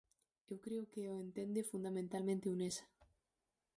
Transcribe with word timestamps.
Eu 0.51 0.57
creo 0.65 0.83
que 0.93 1.03
o 1.13 1.21
entende 1.25 1.67
fundamentalmente 1.71 2.51
Unesa. 2.55 2.85